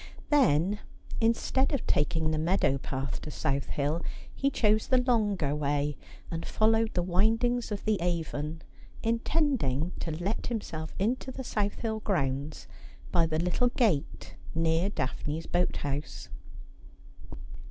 Then, 0.31 0.79
in 1.19 1.35
stead 1.35 1.73
of 1.75 1.85
taking 1.85 2.31
the 2.31 2.39
meadow 2.39 2.79
path 2.79 3.21
to 3.21 3.29
South 3.29 3.67
Hill, 3.67 4.01
he 4.33 4.49
chose 4.49 4.87
the 4.87 4.97
longer 4.97 5.55
way, 5.55 5.95
and 6.31 6.43
followed 6.43 6.95
the 6.95 7.03
windings 7.03 7.71
of 7.71 7.85
the 7.85 8.01
Avon, 8.01 8.63
intending 9.03 9.91
to 9.99 10.09
let 10.11 10.47
himself 10.47 10.95
into 10.97 11.31
the 11.31 11.43
South 11.43 11.75
Hill 11.75 11.99
grounds 11.99 12.65
by 13.11 13.27
the 13.27 13.37
little 13.37 13.67
gate 13.69 14.33
near 14.55 14.89
Daphne's 14.89 15.45
boat 15.45 15.77
house. 15.77 16.29